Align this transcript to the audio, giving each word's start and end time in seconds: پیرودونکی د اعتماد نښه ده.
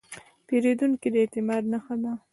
پیرودونکی 0.47 1.09
د 1.13 1.15
اعتماد 1.21 1.63
نښه 1.71 1.95
ده. 2.01 2.11